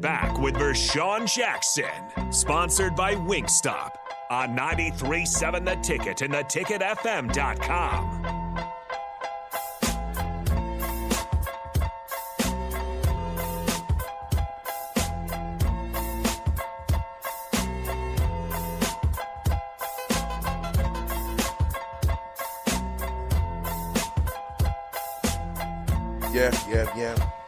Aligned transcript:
Back 0.00 0.38
with 0.38 0.54
Vershawn 0.54 1.30
Jackson, 1.30 2.32
sponsored 2.32 2.96
by 2.96 3.14
Wingstop 3.14 3.96
on 4.30 4.56
93.7 4.56 5.66
The 5.66 5.74
Ticket 5.82 6.22
and 6.22 6.32
theticketfm.com. 6.32 8.46
Yeah, 26.32 26.56
yeah, 26.70 26.96
yeah. 26.96 27.39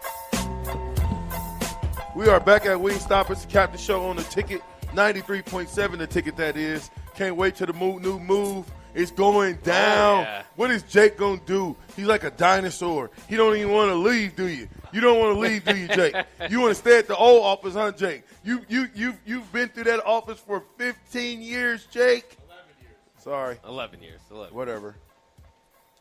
We 2.15 2.29
are 2.29 2.41
back 2.41 2.67
at 2.67 2.77
Wingstop. 2.77 3.31
It's 3.31 3.47
the 3.47 3.51
Captain 3.51 3.79
Show 3.79 4.05
on 4.05 4.17
the 4.17 4.23
ticket. 4.25 4.61
93.7 4.95 5.97
the 5.97 6.07
ticket 6.07 6.37
that 6.37 6.59
is. 6.59 6.91
Can't 7.15 7.37
wait 7.37 7.57
to 7.57 7.65
the 7.65 7.73
move, 7.73 8.03
new 8.03 8.19
move 8.19 8.71
It's 8.95 9.11
going 9.11 9.59
oh, 9.63 9.65
down. 9.65 10.19
Oh, 10.19 10.21
yeah. 10.21 10.43
What 10.57 10.71
is 10.71 10.83
Jake 10.83 11.17
going 11.17 11.41
to 11.41 11.47
do? 11.47 11.77
He's 11.97 12.05
like 12.05 12.25
a 12.25 12.31
dinosaur. 12.31 13.11
He 13.31 13.37
don't 13.37 13.57
even 13.57 13.73
want 13.73 13.89
to 13.89 13.95
leave, 13.95 14.37
do 14.37 14.47
you? 14.47 14.69
You 14.93 15.01
don't 15.01 15.19
want 15.19 15.35
to 15.35 15.41
leave, 15.41 15.65
do 15.65 15.75
you, 15.75 15.89
Jake? 15.89 16.15
You 16.51 16.61
want 16.61 16.73
to 16.73 16.75
stay 16.75 16.99
at 16.99 17.09
the 17.09 17.17
old 17.17 17.45
office, 17.45 17.73
huh, 17.73 17.93
Jake? 17.93 18.25
You 18.45 18.61
you 18.69 18.89
you 18.95 19.15
you've 19.25 19.51
been 19.51 19.71
through 19.71 19.85
that 19.85 20.05
office 20.05 20.39
for 20.39 20.65
15 20.77 21.41
years, 21.41 21.87
Jake. 21.87 22.37
11 22.47 22.65
years. 22.83 22.97
Sorry. 23.19 23.59
11 23.67 24.03
years. 24.03 24.21
11. 24.31 24.55
Whatever. 24.55 24.97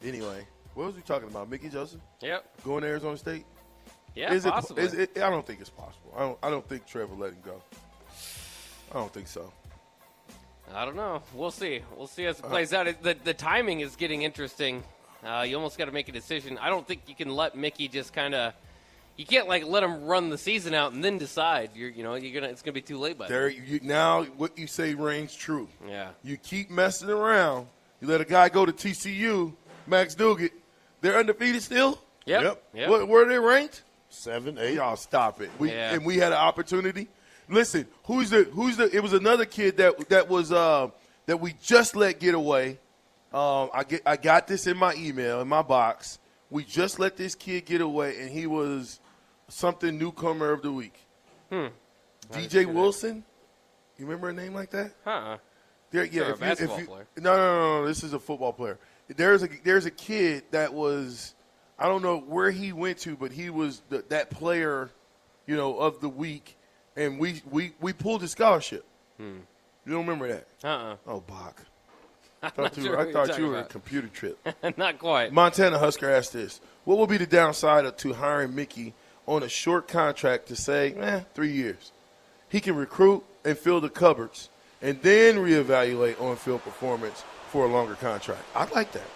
Anyway, 0.04 0.46
what 0.74 0.88
was 0.88 0.96
we 0.96 1.04
talking 1.04 1.30
about? 1.30 1.50
Mickey 1.50 1.70
Joseph 1.70 2.02
Yep. 2.22 2.64
going 2.66 2.82
to 2.82 2.88
Arizona 2.88 3.16
State? 3.16 3.46
Yeah, 4.16 4.34
is 4.34 4.44
possibly. 4.44 4.84
is 4.84 4.94
it? 4.94 5.18
I 5.18 5.30
don't 5.30 5.46
think 5.46 5.62
it's 5.62 5.70
possible. 5.70 6.14
I 6.16 6.20
don't. 6.20 6.38
I 6.44 6.50
don't 6.50 6.68
think 6.68 6.86
Trevor 6.86 7.16
let 7.16 7.32
him 7.32 7.38
go. 7.46 7.62
I 8.92 8.96
don't 8.96 9.14
think 9.14 9.28
so. 9.28 9.52
I 10.74 10.86
don't 10.86 10.96
know. 10.96 11.22
We'll 11.34 11.52
see. 11.52 11.82
We'll 11.98 12.08
see 12.08 12.26
as 12.26 12.40
it 12.40 12.46
Uh, 12.46 12.50
plays 12.50 12.74
out. 12.74 12.88
It- 12.88 13.04
The, 13.04 13.14
the 13.24 13.34
timing 13.34 13.82
is 13.82 13.96
getting 13.96 14.22
interesting. 14.22 14.84
Uh, 15.26 15.46
you 15.48 15.56
almost 15.56 15.78
got 15.78 15.86
to 15.86 15.92
make 15.92 16.08
a 16.10 16.12
decision. 16.12 16.58
I 16.58 16.70
don't 16.70 16.88
think 16.88 17.02
you 17.08 17.16
can 17.16 17.36
let 17.36 17.56
Mickey 17.56 17.88
just 17.88 18.14
kind 18.14 18.34
of. 18.36 18.54
You 19.18 19.26
can't 19.26 19.48
like 19.48 19.66
let 19.66 19.84
him 19.84 20.06
run 20.06 20.30
the 20.30 20.38
season 20.38 20.74
out 20.74 20.94
and 20.94 21.04
then 21.04 21.18
decide. 21.18 21.72
You're, 21.76 21.90
you 21.90 22.04
know, 22.04 22.16
you're 22.16 22.34
gonna. 22.40 22.52
It's 22.52 22.62
gonna 22.62 22.74
be 22.74 22.82
too 22.82 22.98
late 22.98 23.18
by. 23.18 23.28
There, 23.28 23.50
you, 23.50 23.80
now 23.84 24.24
what 24.24 24.58
you 24.58 24.68
say 24.68 24.94
rings 24.94 25.36
true. 25.36 25.68
Yeah. 25.88 26.10
You 26.24 26.38
keep 26.38 26.70
messing 26.72 27.10
around. 27.10 27.68
You 28.00 28.08
let 28.08 28.20
a 28.22 28.26
guy 28.26 28.50
go 28.50 28.66
to 28.66 28.72
TCU, 28.74 29.54
Max 29.86 30.16
Duggan. 30.16 30.50
They're 31.02 31.18
undefeated 31.20 31.62
still. 31.62 32.00
Yep. 32.26 32.42
Yep. 32.44 32.64
Yep. 32.74 32.90
What, 32.90 33.08
where 33.08 33.26
are 33.26 33.30
they 33.30 33.40
ranked? 33.40 33.84
Seven, 34.12 34.58
eight. 34.60 34.76
Y'all 34.76 34.96
stop 34.98 35.42
it. 35.42 35.50
We 35.58 35.70
Yeah. 35.72 35.94
and 35.94 36.06
we 36.06 36.18
had 36.18 36.32
an 36.34 36.38
opportunity. 36.38 37.08
Listen, 37.50 37.88
who's 38.04 38.30
the 38.30 38.44
who's 38.44 38.78
the? 38.78 38.94
It 38.96 39.02
was 39.02 39.14
another 39.14 39.46
kid 39.46 39.78
that 39.78 40.10
that 40.10 40.28
was 40.30 40.52
uh, 40.52 40.90
that 41.26 41.38
we 41.40 41.54
just 41.62 41.96
let 41.96 42.20
get 42.20 42.36
away. 42.36 42.78
Um, 43.34 43.70
I 43.74 43.84
get 43.88 44.02
I 44.06 44.18
got 44.18 44.48
this 44.48 44.68
in 44.68 44.76
my 44.78 44.94
email 44.96 45.40
in 45.42 45.48
my 45.48 45.62
box. 45.62 46.20
We 46.50 46.66
just 46.66 47.00
let 47.00 47.16
this 47.16 47.34
kid 47.36 47.66
get 47.66 47.80
away, 47.80 48.20
and 48.20 48.30
he 48.30 48.46
was 48.48 49.00
something 49.48 49.98
newcomer 49.98 50.52
of 50.52 50.62
the 50.62 50.72
week. 50.72 51.00
Hmm. 51.50 51.68
DJ 52.32 52.66
Wilson. 52.72 53.24
You 53.98 54.06
remember 54.06 54.30
a 54.30 54.34
name 54.34 54.54
like 54.54 54.72
that? 54.72 54.92
Huh. 55.06 55.38
There, 55.92 56.06
yeah, 56.06 56.22
Or 56.22 56.26
a 56.26 56.30
if 56.32 56.36
you- 56.36 56.40
basketball 56.46 56.76
if 56.78 56.82
you, 56.82 56.88
player. 56.88 57.08
No, 57.18 57.36
no, 57.36 57.60
no, 57.60 57.82
no. 57.82 57.88
This 57.88 58.04
is 58.04 58.14
a 58.14 58.20
football 58.20 58.52
player. 58.54 58.78
There's 59.08 59.44
a 59.44 59.50
there's 59.64 59.86
a 59.86 59.92
kid 59.92 60.44
that 60.52 60.74
was 60.74 61.34
I 61.82 61.88
don't 61.88 62.04
know 62.04 62.20
where 62.20 62.52
he 62.52 62.72
went 62.72 63.00
to, 63.00 63.16
but 63.16 63.32
he 63.32 63.50
was 63.50 63.82
the, 63.90 64.04
that 64.10 64.30
player, 64.30 64.92
you 65.48 65.58
know, 65.58 65.80
of 65.80 66.00
the 66.00 66.10
week, 66.10 66.56
and 66.96 67.18
we 67.18 67.42
we 67.50 67.74
we 67.82 67.92
pulled 67.92 68.22
his 68.22 68.32
scholarship. 68.32 68.86
Hmm. 69.18 69.40
You 69.86 69.94
don't 69.94 70.06
remember 70.06 70.28
that? 70.28 70.48
Uh-uh. 70.64 70.96
Oh, 71.08 71.22
Bach. 71.22 71.60
I 72.44 72.50
thought 72.50 72.78
you, 72.78 72.84
sure 72.84 72.98
were, 72.98 73.10
I 73.10 73.12
thought 73.12 73.38
you 73.38 73.48
were 73.48 73.60
a 73.60 73.64
computer 73.64 74.08
trip. 74.08 74.38
Not 74.78 75.00
quite. 75.00 75.34
Montana 75.34 75.80
Husker 75.80 76.08
asked 76.08 76.34
this: 76.34 76.62
What 76.86 77.00
will 77.00 77.08
be 77.08 77.18
the 77.18 77.26
downside 77.26 77.86
of, 77.86 77.98
to 77.98 78.14
hiring 78.14 78.54
Mickey 78.54 78.94
on 79.26 79.42
a 79.42 79.50
short 79.50 79.88
contract 79.88 80.50
to 80.50 80.56
say, 80.56 80.94
eh, 80.94 81.22
three 81.34 81.52
years? 81.52 81.92
He 82.48 82.60
can 82.60 82.76
recruit 82.76 83.24
and 83.44 83.58
fill 83.58 83.82
the 83.82 83.90
cupboards, 83.90 84.50
and 84.84 85.02
then 85.02 85.38
reevaluate 85.38 86.22
on-field 86.22 86.64
performance 86.64 87.24
for 87.50 87.66
a 87.66 87.68
longer 87.68 87.96
contract. 87.96 88.44
I'd 88.56 88.72
like 88.72 88.92
that. 88.92 89.08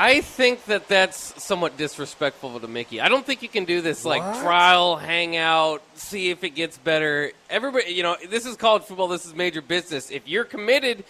I 0.00 0.20
think 0.20 0.64
that 0.66 0.86
that's 0.86 1.42
somewhat 1.42 1.76
disrespectful 1.76 2.60
to 2.60 2.68
Mickey. 2.68 3.00
I 3.00 3.08
don't 3.08 3.26
think 3.26 3.42
you 3.42 3.48
can 3.48 3.64
do 3.64 3.80
this 3.80 4.04
like 4.04 4.22
What? 4.22 4.40
trial, 4.42 4.94
hang 4.94 5.36
out, 5.36 5.82
see 5.96 6.30
if 6.30 6.44
it 6.44 6.50
gets 6.50 6.78
better. 6.78 7.32
Everybody, 7.50 7.90
you 7.94 8.04
know, 8.04 8.16
this 8.30 8.46
is 8.46 8.56
college 8.56 8.84
football. 8.84 9.08
This 9.08 9.26
is 9.26 9.34
major 9.34 9.60
business. 9.60 10.12
If 10.12 10.28
you're 10.28 10.44
committed, 10.44 11.02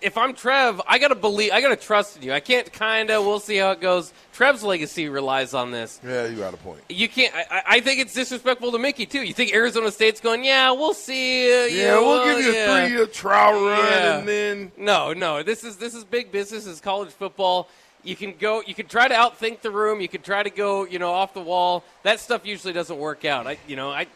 if 0.00 0.18
I'm 0.18 0.34
Trev, 0.34 0.80
I 0.88 0.98
gotta 0.98 1.14
believe, 1.14 1.52
I 1.52 1.60
gotta 1.60 1.76
trust 1.76 2.16
in 2.16 2.24
you. 2.24 2.32
I 2.32 2.40
can't 2.40 2.72
kind 2.72 3.12
of. 3.12 3.24
We'll 3.24 3.38
see 3.38 3.58
how 3.58 3.70
it 3.70 3.80
goes. 3.80 4.12
Trev's 4.32 4.64
legacy 4.64 5.08
relies 5.08 5.54
on 5.54 5.70
this. 5.70 6.00
Yeah, 6.04 6.26
you 6.26 6.34
got 6.38 6.52
a 6.52 6.56
point. 6.56 6.80
You 6.88 7.08
can't. 7.08 7.32
I, 7.36 7.62
I- 7.64 7.80
think 7.80 8.00
it's 8.00 8.12
disrespectful 8.12 8.72
to 8.72 8.78
Mickey 8.80 9.06
too. 9.06 9.22
You 9.22 9.34
think 9.34 9.54
Arizona 9.54 9.92
State's 9.92 10.20
going? 10.20 10.42
Yeah, 10.44 10.72
we'll 10.72 10.94
see. 10.94 11.46
Uh, 11.46 11.66
Yeah, 11.66 12.00
we'll 12.00 12.24
give 12.24 12.44
you 12.44 12.50
a 12.50 12.66
three-year 12.86 13.06
trial 13.06 13.64
run, 13.64 13.78
Yeah. 13.78 14.18
and 14.18 14.26
then 14.28 14.72
No, 14.76 15.12
no. 15.12 15.44
This 15.44 15.62
is 15.62 15.76
this 15.76 15.94
is 15.94 16.02
big 16.02 16.32
business. 16.32 16.66
It's 16.66 16.80
college 16.80 17.10
football. 17.10 17.68
You 18.02 18.16
can 18.16 18.34
go. 18.38 18.62
You 18.66 18.74
can 18.74 18.86
try 18.86 19.08
to 19.08 19.14
outthink 19.14 19.60
the 19.60 19.70
room. 19.70 20.00
You 20.00 20.08
can 20.08 20.22
try 20.22 20.42
to 20.42 20.50
go. 20.50 20.84
You 20.84 20.98
know, 20.98 21.12
off 21.12 21.34
the 21.34 21.40
wall. 21.40 21.84
That 22.02 22.20
stuff 22.20 22.44
usually 22.44 22.72
doesn't 22.72 22.98
work 22.98 23.24
out. 23.24 23.46
I, 23.46 23.58
you 23.66 23.76
know, 23.76 23.90
I. 23.90 24.06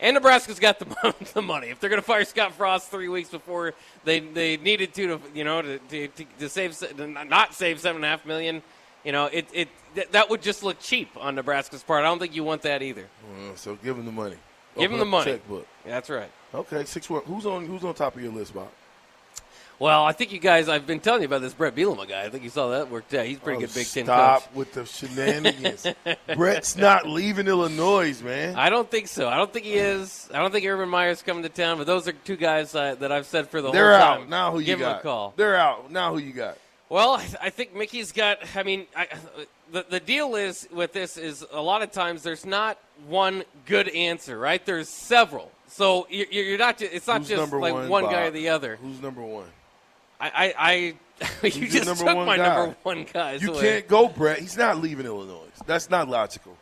And 0.00 0.14
Nebraska's 0.14 0.60
got 0.60 0.78
the, 0.78 1.14
the 1.34 1.42
money. 1.42 1.68
If 1.68 1.80
they're 1.80 1.90
going 1.90 2.00
to 2.00 2.06
fire 2.06 2.24
Scott 2.24 2.52
Frost 2.52 2.88
three 2.90 3.08
weeks 3.08 3.30
before 3.30 3.74
they 4.04 4.20
they 4.20 4.56
needed 4.56 4.94
to, 4.94 5.18
to 5.18 5.20
you 5.34 5.44
know, 5.44 5.60
to, 5.62 5.78
to, 5.78 6.08
to, 6.38 6.48
save 6.48 6.76
to 6.78 7.06
not 7.06 7.54
save 7.54 7.80
seven 7.80 7.96
and 7.96 8.04
a 8.04 8.08
half 8.08 8.24
million, 8.24 8.62
you 9.04 9.12
know, 9.12 9.26
it 9.26 9.46
it 9.52 9.68
th- 9.94 10.10
that 10.10 10.30
would 10.30 10.42
just 10.42 10.62
look 10.62 10.78
cheap 10.80 11.10
on 11.16 11.34
Nebraska's 11.34 11.82
part. 11.82 12.04
I 12.04 12.08
don't 12.08 12.18
think 12.18 12.34
you 12.34 12.44
want 12.44 12.62
that 12.62 12.82
either. 12.82 13.06
So 13.56 13.76
give 13.76 13.98
him 13.98 14.04
the 14.04 14.12
money. 14.12 14.36
Give 14.76 14.84
Open 14.84 14.94
him 14.94 14.98
the 15.00 15.04
money. 15.06 15.32
Checkbook. 15.32 15.66
That's 15.84 16.10
right. 16.10 16.30
Okay, 16.54 16.84
six 16.84 17.10
one. 17.10 17.22
Who's 17.24 17.46
on? 17.46 17.66
Who's 17.66 17.84
on 17.84 17.94
top 17.94 18.16
of 18.16 18.22
your 18.22 18.32
list, 18.32 18.54
Bob? 18.54 18.68
Well, 19.80 20.02
I 20.02 20.10
think 20.12 20.32
you 20.32 20.40
guys. 20.40 20.68
I've 20.68 20.86
been 20.88 20.98
telling 20.98 21.22
you 21.22 21.26
about 21.26 21.40
this 21.40 21.54
Bret 21.54 21.76
Bielema 21.76 22.08
guy. 22.08 22.24
I 22.24 22.30
think 22.30 22.42
you 22.42 22.50
saw 22.50 22.70
that 22.70 22.90
worked 22.90 23.14
out. 23.14 23.26
He's 23.26 23.36
a 23.36 23.40
pretty 23.40 23.58
Oh, 23.58 23.60
good 23.66 23.74
Big 23.74 23.86
Ten 23.86 24.04
Stop 24.06 24.52
with 24.54 24.72
the 24.74 24.84
shenanigans. 24.84 25.86
Bret's 26.34 26.76
not 26.76 27.06
leaving 27.08 27.46
Illinois, 27.46 28.20
man. 28.22 28.56
I 28.56 28.70
don't 28.70 28.90
think 28.90 29.06
so. 29.06 29.28
I 29.28 29.36
don't 29.36 29.52
think 29.52 29.66
he 29.66 29.74
is. 29.74 30.28
I 30.34 30.38
don't 30.38 30.50
think 30.50 30.66
Urban 30.66 30.88
Meyer's 30.88 31.22
coming 31.22 31.44
to 31.44 31.48
town. 31.48 31.78
But 31.78 31.86
those 31.86 32.08
are 32.08 32.12
two 32.12 32.34
guys 32.36 32.74
uh, 32.74 32.96
that 32.96 33.12
I've 33.12 33.26
said 33.26 33.50
for 33.50 33.62
the 33.62 33.70
They're 33.70 33.96
whole 33.96 34.00
time. 34.00 34.14
They're 34.16 34.22
out 34.24 34.28
now. 34.28 34.50
Who 34.52 34.58
you 34.58 34.66
Give 34.66 34.78
got? 34.80 34.92
him 34.94 34.98
a 34.98 35.02
call. 35.02 35.34
They're 35.36 35.56
out 35.56 35.92
now. 35.92 36.12
Who 36.12 36.18
you 36.18 36.32
got? 36.32 36.58
Well, 36.88 37.12
I, 37.12 37.26
I 37.42 37.50
think 37.50 37.76
Mickey's 37.76 38.10
got. 38.10 38.38
I 38.56 38.64
mean, 38.64 38.86
I, 38.96 39.06
the 39.70 39.86
the 39.88 40.00
deal 40.00 40.34
is 40.34 40.68
with 40.72 40.92
this 40.92 41.16
is 41.16 41.46
a 41.52 41.62
lot 41.62 41.82
of 41.82 41.92
times 41.92 42.24
there's 42.24 42.44
not 42.46 42.78
one 43.06 43.44
good 43.66 43.88
answer, 43.90 44.36
right? 44.38 44.64
There's 44.66 44.88
several. 44.88 45.52
So 45.68 46.08
you're, 46.10 46.26
you're 46.30 46.58
not. 46.58 46.82
It's 46.82 47.06
not 47.06 47.18
Who's 47.20 47.28
just 47.28 47.52
like 47.52 47.74
one, 47.74 47.88
one 47.88 48.04
guy 48.04 48.22
or 48.22 48.30
the 48.32 48.48
other. 48.48 48.74
Who's 48.82 49.00
number 49.00 49.22
one? 49.22 49.46
I, 50.20 50.30
I, 50.30 50.54
I 50.58 50.94
you 51.46 51.68
just 51.68 51.98
took 51.98 52.06
one 52.16 52.26
my 52.26 52.36
guy? 52.36 52.56
number 52.56 52.76
one 52.82 53.06
guy. 53.12 53.34
You 53.34 53.52
away. 53.52 53.60
can't 53.60 53.88
go, 53.88 54.08
Bret. 54.08 54.38
He's 54.38 54.56
not 54.56 54.78
leaving 54.78 55.06
Illinois. 55.06 55.46
That's 55.66 55.90
not 55.90 56.08
logical. 56.08 56.56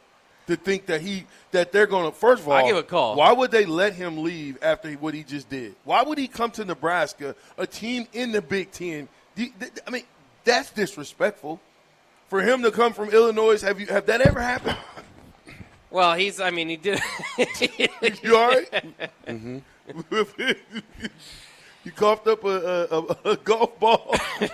To 0.46 0.54
think 0.54 0.86
that 0.86 1.00
he 1.00 1.26
that 1.50 1.72
they're 1.72 1.88
going 1.88 2.10
to 2.10 2.16
first 2.16 2.42
of 2.42 2.48
all, 2.48 2.54
I'll 2.54 2.66
give 2.66 2.76
a 2.76 2.82
call. 2.84 3.16
Why 3.16 3.32
would 3.32 3.50
they 3.50 3.64
let 3.64 3.94
him 3.94 4.22
leave 4.22 4.58
after 4.62 4.92
what 4.92 5.12
he 5.12 5.24
just 5.24 5.48
did? 5.50 5.74
Why 5.84 6.02
would 6.02 6.18
he 6.18 6.28
come 6.28 6.52
to 6.52 6.64
Nebraska, 6.64 7.34
a 7.58 7.66
team 7.66 8.06
in 8.12 8.30
the 8.30 8.40
Big 8.40 8.70
Ten? 8.70 9.08
I 9.36 9.90
mean, 9.90 10.04
that's 10.44 10.70
disrespectful. 10.70 11.60
For 12.28 12.42
him 12.42 12.62
to 12.62 12.70
come 12.70 12.92
from 12.92 13.10
Illinois, 13.10 13.60
have 13.62 13.80
you 13.80 13.86
have 13.86 14.06
that 14.06 14.20
ever 14.20 14.40
happened? 14.40 14.76
Well, 15.90 16.14
he's. 16.14 16.40
I 16.40 16.50
mean, 16.50 16.68
he 16.68 16.76
did. 16.76 17.00
You 18.22 18.36
all 18.36 18.48
right? 18.48 18.70
mm-hmm. 19.26 19.58
You 21.86 21.92
coughed 21.92 22.26
up 22.26 22.42
a, 22.42 22.88
a, 22.90 23.30
a, 23.30 23.36
golf 23.36 23.78
ball. 23.78 24.12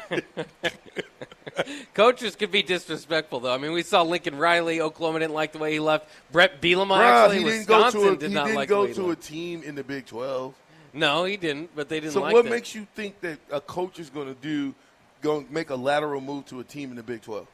Coaches 1.94 2.36
can 2.36 2.50
be 2.50 2.62
disrespectful, 2.62 3.40
though. 3.40 3.54
I 3.54 3.56
mean, 3.56 3.72
we 3.72 3.82
saw 3.82 4.02
Lincoln 4.02 4.36
Riley, 4.36 4.82
Oklahoma 4.82 5.20
didn't 5.20 5.32
like 5.32 5.52
the 5.52 5.58
way 5.58 5.72
he 5.72 5.80
left. 5.80 6.10
Bret 6.30 6.60
Bielema, 6.60 6.98
actually, 6.98 7.38
he 7.38 7.44
didn't 7.44 7.66
go 7.68 7.84
Wisconsin 7.84 8.00
to 8.02 8.08
a, 8.08 8.16
did 8.16 8.28
he 8.28 8.34
not 8.34 8.44
didn't 8.44 8.56
like 8.56 8.68
go 8.68 8.82
the 8.82 8.82
way 8.82 8.88
he 8.88 8.94
to 8.96 9.10
a 9.12 9.16
team 9.16 9.62
in 9.62 9.74
the 9.74 9.82
Big 9.82 10.04
12. 10.04 10.54
No, 10.92 11.24
he 11.24 11.38
didn't, 11.38 11.74
but 11.74 11.88
they 11.88 12.00
didn't 12.00 12.12
So 12.12 12.20
like 12.20 12.34
what 12.34 12.44
that. 12.44 12.50
makes 12.50 12.74
you 12.74 12.86
think 12.94 13.18
that 13.22 13.38
a 13.50 13.62
coach 13.62 13.98
is 13.98 14.10
going 14.10 14.28
to 14.28 14.38
do, 14.38 14.74
going 15.22 15.46
to 15.46 15.52
make 15.54 15.70
a 15.70 15.74
lateral 15.74 16.20
move 16.20 16.44
to 16.46 16.60
a 16.60 16.64
team 16.64 16.90
in 16.90 16.96
the 16.96 17.02
Big 17.02 17.22
12? 17.22 17.46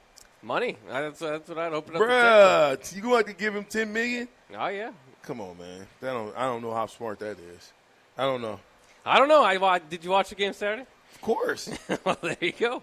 Money. 0.43 0.77
That's, 0.89 1.21
that's 1.21 1.49
what 1.49 1.59
I'd 1.59 1.73
open 1.73 1.95
up. 1.95 2.03
Bruh, 2.03 2.97
you 2.97 3.01
going 3.01 3.25
to 3.27 3.33
give 3.33 3.55
him 3.55 3.63
10 3.63 3.93
million? 3.93 4.27
check 4.27 4.57
for. 4.57 4.61
Oh, 4.61 4.67
yeah. 4.71 4.91
Come 5.23 5.41
on, 5.41 5.57
man. 5.57 5.87
That 6.01 6.15
don't, 6.15 6.37
I 6.37 6.47
don't 6.47 6.63
know 6.63 6.75
how 6.75 6.87
smart 6.87 7.21
that 7.21 7.39
is. 7.39 7.73
I 8.17 8.23
don't 8.23 8.43
know. 8.43 8.59
I 9.08 9.19
don't 9.19 9.28
know. 9.28 9.43
I 9.43 9.56
wa- 9.56 9.78
Did 9.78 10.05
you 10.05 10.10
watch 10.10 10.28
the 10.28 10.34
game 10.34 10.52
Saturday? 10.52 10.87
Of 11.14 11.20
course. 11.22 11.70
well, 12.05 12.19
there 12.22 12.37
you 12.40 12.52
go. 12.52 12.82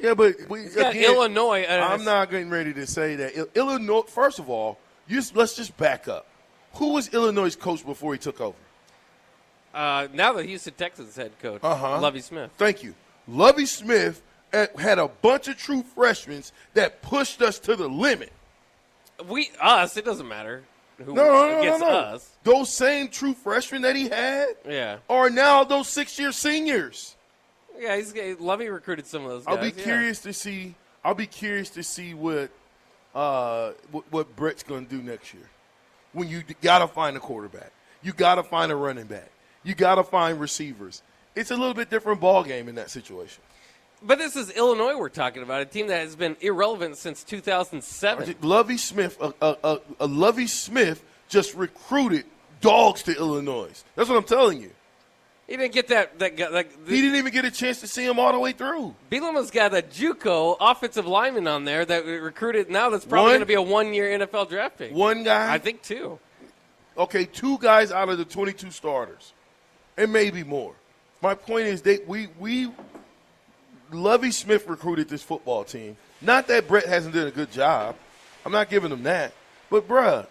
yeah, 0.00 0.14
but 0.14 0.34
we, 0.48 0.66
again, 0.66 0.96
Illinois. 0.96 1.64
uh, 1.64 1.72
I'm 1.90 2.04
not 2.04 2.30
getting 2.30 2.50
ready 2.50 2.72
to 2.74 2.86
say 2.86 3.16
that 3.16 3.48
Illinois. 3.56 4.02
First 4.02 4.38
of 4.38 4.48
all, 4.50 4.78
just, 5.08 5.34
let's 5.36 5.54
just 5.56 5.76
back 5.76 6.08
up. 6.08 6.26
Who 6.74 6.92
was 6.94 7.08
Illinois' 7.12 7.56
coach 7.56 7.84
before 7.84 8.12
he 8.12 8.18
took 8.18 8.40
over? 8.40 8.56
Uh, 9.74 10.08
now 10.12 10.32
the 10.32 10.44
Houston 10.44 10.74
Texans 10.74 11.16
head 11.16 11.32
coach, 11.40 11.60
Uh-huh. 11.62 12.00
Lovie 12.00 12.20
Smith. 12.20 12.50
Thank 12.58 12.82
you. 12.82 12.94
Lovie 13.26 13.66
Smith 13.66 14.22
uh, 14.52 14.66
had 14.78 14.98
a 14.98 15.08
bunch 15.08 15.48
of 15.48 15.56
true 15.56 15.82
freshmen 15.82 16.42
that 16.74 17.00
pushed 17.02 17.40
us 17.40 17.58
to 17.60 17.76
the 17.76 17.88
limit. 17.88 18.32
We 19.28 19.50
us. 19.60 19.96
It 19.96 20.04
doesn't 20.04 20.28
matter 20.28 20.62
who 20.98 21.14
No, 21.14 21.24
no, 21.24 21.32
no, 21.32 21.48
no, 21.52 21.58
against 21.60 21.80
no. 21.80 21.86
us. 21.88 22.30
Those 22.44 22.68
same 22.70 23.08
true 23.08 23.34
freshmen 23.34 23.82
that 23.82 23.96
he 23.96 24.08
had 24.08 24.48
Yeah, 24.68 24.98
are 25.08 25.30
now 25.30 25.64
those 25.64 25.88
six-year 25.88 26.32
seniors. 26.32 27.16
yeah. 27.78 27.96
He's 27.96 28.14
Lovie 28.40 28.68
recruited 28.68 29.06
some 29.06 29.24
of 29.24 29.30
those. 29.30 29.44
guys. 29.44 29.56
I'll 29.56 29.62
be 29.62 29.76
yeah. 29.76 29.82
curious 29.84 30.20
to 30.20 30.32
see. 30.32 30.74
I'll 31.04 31.14
be 31.14 31.26
curious 31.26 31.70
to 31.70 31.82
see 31.82 32.14
what 32.14 32.50
uh, 33.14 33.72
what, 33.90 34.04
what 34.10 34.36
Bret's 34.36 34.62
going 34.62 34.86
to 34.86 34.90
do 34.96 35.02
next 35.02 35.34
year. 35.34 35.48
When 36.12 36.28
you 36.28 36.42
got 36.60 36.78
to 36.80 36.86
find 36.88 37.16
a 37.16 37.20
quarterback, 37.20 37.72
you 38.02 38.12
got 38.12 38.36
to 38.36 38.42
find 38.42 38.70
a 38.70 38.76
running 38.76 39.06
back, 39.06 39.30
you 39.64 39.74
got 39.74 39.96
to 39.96 40.04
find 40.04 40.38
receivers. 40.40 41.02
It's 41.34 41.50
a 41.50 41.56
little 41.56 41.74
bit 41.74 41.88
different 41.90 42.20
ball 42.20 42.44
game 42.44 42.68
in 42.68 42.74
that 42.74 42.90
situation. 42.90 43.42
But 44.04 44.18
this 44.18 44.36
is 44.36 44.50
Illinois 44.50 44.96
we're 44.96 45.08
talking 45.08 45.42
about, 45.42 45.62
a 45.62 45.64
team 45.64 45.86
that 45.88 46.00
has 46.00 46.16
been 46.16 46.36
irrelevant 46.40 46.96
since 46.96 47.22
2007. 47.24 48.36
Lovie 48.42 48.76
Smith, 48.76 49.16
a, 49.20 49.78
a, 50.00 50.06
Lovie 50.06 50.46
Smith 50.48 51.04
just 51.28 51.54
recruited 51.54 52.24
dogs 52.60 53.02
to 53.04 53.16
Illinois. 53.16 53.84
That's 53.94 54.08
what 54.08 54.16
I'm 54.18 54.24
telling 54.24 54.60
you. 54.60 54.70
He 55.46 55.56
didn't 55.56 55.74
get 55.74 55.88
that. 55.88 56.18
That, 56.18 56.36
guy- 56.36 56.50
that 56.50 56.66
He 56.86 57.00
didn't 57.00 57.16
even 57.16 57.32
get 57.32 57.44
a 57.44 57.50
chance 57.50 57.80
to 57.80 57.86
see 57.86 58.04
him 58.04 58.18
all 58.18 58.32
the 58.32 58.38
way 58.38 58.52
through. 58.52 58.94
Bielema's 59.10 59.50
got 59.50 59.74
a 59.74 59.82
JUCO 59.82 60.56
offensive 60.60 61.06
lineman 61.06 61.46
on 61.46 61.64
there 61.64 61.84
that 61.84 62.06
we 62.06 62.12
recruited 62.12 62.70
now. 62.70 62.90
That's 62.90 63.04
probably 63.04 63.32
going 63.32 63.40
to 63.40 63.46
be 63.46 63.54
a 63.54 63.62
one-year 63.62 64.18
NFL 64.18 64.48
draft 64.48 64.78
pick. 64.78 64.92
One 64.92 65.24
guy, 65.24 65.52
I 65.52 65.58
think 65.58 65.82
two. 65.82 66.18
okay, 66.96 67.24
two 67.24 67.58
guys 67.58 67.92
out 67.92 68.08
of 68.08 68.18
the 68.18 68.24
22 68.24 68.70
starters, 68.70 69.32
and 69.96 70.12
maybe 70.12 70.42
more. 70.42 70.74
My 71.20 71.34
point 71.34 71.66
is, 71.66 71.82
they 71.82 71.98
we 72.06 72.28
we 72.38 72.70
Lovie 73.92 74.30
Smith 74.30 74.66
recruited 74.68 75.08
this 75.08 75.22
football 75.22 75.64
team. 75.64 75.96
Not 76.20 76.46
that 76.48 76.68
Bret 76.68 76.86
hasn't 76.86 77.14
done 77.14 77.26
a 77.26 77.30
good 77.30 77.50
job. 77.52 77.96
I'm 78.44 78.52
not 78.52 78.68
giving 78.70 78.90
him 78.90 79.02
that, 79.04 79.32
but 79.70 79.86
bruh, 79.86 80.26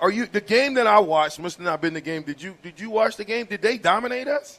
are 0.00 0.10
you 0.10 0.26
the 0.26 0.40
game 0.40 0.74
that 0.74 0.86
I 0.86 0.98
watched? 0.98 1.38
Must 1.38 1.56
have 1.58 1.64
not 1.64 1.80
been 1.80 1.94
the 1.94 2.00
game. 2.00 2.22
Did 2.22 2.42
you 2.42 2.56
did 2.62 2.80
you 2.80 2.90
watch 2.90 3.16
the 3.16 3.24
game? 3.24 3.46
Did 3.46 3.62
they 3.62 3.78
dominate 3.78 4.26
us? 4.28 4.58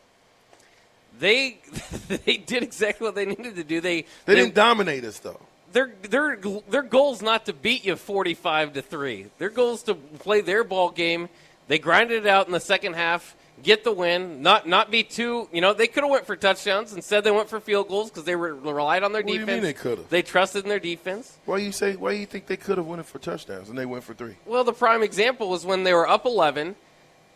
They 1.19 1.59
they 2.07 2.37
did 2.37 2.63
exactly 2.63 3.05
what 3.05 3.15
they 3.15 3.25
needed 3.25 3.55
to 3.55 3.63
do. 3.63 3.81
They 3.81 4.05
They 4.25 4.35
didn't 4.35 4.55
dominate 4.55 5.03
us 5.03 5.19
though. 5.19 5.39
their 5.73 5.91
their 6.03 6.37
their 6.69 6.83
goal 6.83 7.13
is 7.13 7.21
not 7.21 7.45
to 7.47 7.53
beat 7.53 7.85
you 7.85 7.95
45 7.95 8.73
to 8.73 8.81
3. 8.81 9.25
Their 9.37 9.49
goal 9.49 9.73
is 9.73 9.83
to 9.83 9.95
play 9.95 10.41
their 10.41 10.63
ball 10.63 10.89
game. 10.91 11.27
They 11.67 11.79
grinded 11.79 12.25
it 12.25 12.27
out 12.27 12.47
in 12.47 12.53
the 12.53 12.59
second 12.59 12.93
half, 12.93 13.35
get 13.63 13.83
the 13.83 13.91
win, 13.91 14.41
not 14.41 14.67
not 14.67 14.91
be 14.91 15.03
too, 15.03 15.47
you 15.51 15.61
know, 15.61 15.73
they 15.73 15.87
could 15.87 16.03
have 16.03 16.11
went 16.11 16.25
for 16.25 16.35
touchdowns. 16.35 16.93
Instead 16.93 17.23
they 17.23 17.31
went 17.31 17.49
for 17.49 17.59
field 17.59 17.87
goals 17.87 18.09
because 18.09 18.23
they 18.23 18.35
were, 18.35 18.55
relied 18.55 19.03
on 19.03 19.11
their 19.11 19.21
What 19.21 19.27
do 19.27 19.33
you 19.33 19.39
defense. 19.39 19.55
mean 19.55 19.63
they 19.63 19.73
coulda? 19.73 20.03
They 20.09 20.21
trusted 20.21 20.63
in 20.63 20.69
their 20.69 20.79
defense. 20.79 21.37
Why 21.45 21.57
you 21.57 21.71
say? 21.71 21.95
Why 21.95 22.11
you 22.11 22.25
think 22.25 22.47
they 22.47 22.57
could 22.57 22.77
have 22.77 22.87
went 22.87 23.01
it 23.01 23.05
for 23.05 23.19
touchdowns 23.19 23.69
and 23.69 23.77
they 23.77 23.85
went 23.85 24.03
for 24.03 24.13
three? 24.13 24.35
Well, 24.45 24.63
the 24.63 24.73
prime 24.73 25.03
example 25.03 25.49
was 25.49 25.65
when 25.65 25.83
they 25.83 25.93
were 25.93 26.07
up 26.07 26.25
11. 26.25 26.75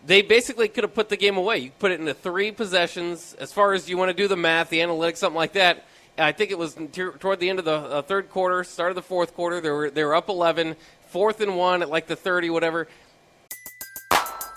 They 0.05 0.21
basically 0.21 0.67
could 0.67 0.83
have 0.83 0.93
put 0.93 1.09
the 1.09 1.17
game 1.17 1.35
away. 1.37 1.57
You 1.57 1.71
put 1.79 1.91
it 1.91 1.99
into 1.99 2.13
three 2.13 2.51
possessions. 2.51 3.35
As 3.39 3.51
far 3.51 3.73
as 3.73 3.89
you 3.89 3.97
want 3.97 4.09
to 4.09 4.13
do 4.13 4.27
the 4.27 4.37
math, 4.37 4.69
the 4.69 4.79
analytics, 4.79 5.17
something 5.17 5.37
like 5.37 5.53
that. 5.53 5.85
I 6.17 6.31
think 6.31 6.51
it 6.51 6.57
was 6.57 6.77
toward 6.93 7.39
the 7.39 7.49
end 7.49 7.59
of 7.59 7.65
the 7.65 7.73
uh, 7.73 8.01
third 8.01 8.29
quarter, 8.29 8.63
start 8.63 8.91
of 8.91 8.95
the 8.95 9.01
fourth 9.01 9.33
quarter. 9.33 9.59
They 9.59 9.69
were 9.69 9.89
they 9.89 10.03
were 10.03 10.15
up 10.15 10.29
11, 10.29 10.75
fourth 11.07 11.41
and 11.41 11.57
one 11.57 11.81
at 11.81 11.89
like 11.89 12.07
the 12.07 12.15
30, 12.15 12.49
whatever. 12.51 12.87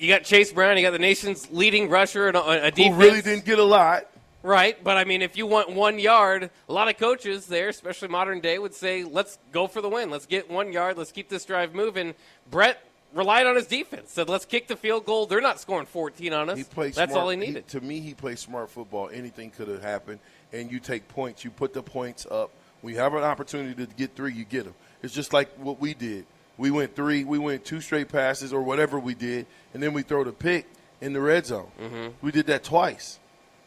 You 0.00 0.08
got 0.08 0.24
Chase 0.24 0.50
Brown, 0.50 0.78
you 0.78 0.82
got 0.82 0.92
the 0.92 0.98
nation's 0.98 1.46
leading 1.52 1.90
rusher 1.90 2.28
and 2.28 2.36
a, 2.36 2.68
a 2.68 2.70
Who 2.70 2.94
really 2.94 3.20
didn't 3.20 3.44
get 3.44 3.58
a 3.58 3.64
lot? 3.64 4.06
Right, 4.42 4.82
but 4.82 4.96
I 4.96 5.04
mean, 5.04 5.20
if 5.20 5.36
you 5.36 5.46
want 5.46 5.68
one 5.68 5.98
yard, 5.98 6.50
a 6.70 6.72
lot 6.72 6.88
of 6.88 6.96
coaches 6.96 7.44
there, 7.44 7.68
especially 7.68 8.08
modern 8.08 8.40
day, 8.40 8.58
would 8.58 8.72
say, 8.72 9.04
"Let's 9.04 9.38
go 9.52 9.66
for 9.66 9.82
the 9.82 9.90
win. 9.90 10.08
Let's 10.08 10.24
get 10.24 10.50
one 10.50 10.72
yard. 10.72 10.96
Let's 10.96 11.12
keep 11.12 11.28
this 11.28 11.44
drive 11.44 11.74
moving." 11.74 12.14
Bret 12.50 12.82
relied 13.12 13.46
on 13.46 13.56
his 13.56 13.66
defense. 13.66 14.12
Said, 14.12 14.30
"Let's 14.30 14.46
kick 14.46 14.68
the 14.68 14.76
field 14.76 15.04
goal. 15.04 15.26
They're 15.26 15.42
not 15.42 15.60
scoring 15.60 15.84
14 15.84 16.32
on 16.32 16.48
us. 16.48 16.56
He 16.56 16.64
played. 16.64 16.94
That's 16.94 17.12
smart. 17.12 17.22
all 17.22 17.28
he 17.28 17.36
needed." 17.36 17.68
to 17.68 17.82
me, 17.82 18.00
he 18.00 18.14
played 18.14 18.38
smart 18.38 18.70
football. 18.70 19.10
Anything 19.12 19.50
could 19.50 19.68
have 19.68 19.82
happened, 19.82 20.20
and 20.54 20.72
you 20.72 20.80
take 20.80 21.06
points. 21.08 21.44
You 21.44 21.50
put 21.50 21.74
the 21.74 21.82
points 21.82 22.26
up. 22.30 22.50
When 22.80 22.94
you 22.94 23.00
have 23.00 23.12
an 23.12 23.24
opportunity 23.24 23.84
to 23.84 23.92
get 23.92 24.16
three, 24.16 24.32
you 24.32 24.44
get 24.44 24.64
them. 24.64 24.74
It's 25.02 25.12
just 25.12 25.34
like 25.34 25.52
what 25.58 25.78
we 25.78 25.92
did. 25.92 26.24
We 26.60 26.70
went 26.70 26.94
three. 26.94 27.24
We 27.24 27.38
went 27.38 27.64
two 27.64 27.80
straight 27.80 28.08
passes 28.10 28.52
or 28.52 28.62
whatever 28.62 29.00
we 29.00 29.14
did, 29.14 29.46
and 29.72 29.82
then 29.82 29.92
we 29.94 30.02
throw 30.02 30.24
the 30.24 30.32
pick 30.32 30.66
in 31.00 31.12
the 31.14 31.20
red 31.20 31.46
zone. 31.46 31.70
Mm-hmm. 31.80 32.08
We 32.20 32.30
did 32.32 32.46
that 32.48 32.62
twice. 32.64 33.18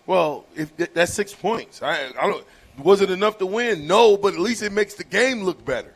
Well, 0.05 0.45
if 0.55 0.75
th- 0.77 0.91
that's 0.93 1.11
six 1.13 1.33
points, 1.33 1.81
I, 1.81 2.09
I 2.19 2.27
don't. 2.27 2.45
Was 2.77 3.01
it 3.01 3.09
enough 3.09 3.37
to 3.39 3.45
win? 3.45 3.87
No, 3.87 4.15
but 4.17 4.33
at 4.35 4.39
least 4.39 4.61
it 4.63 4.71
makes 4.71 4.93
the 4.93 5.03
game 5.03 5.43
look 5.43 5.63
better. 5.65 5.93